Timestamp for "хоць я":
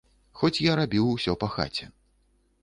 0.39-0.77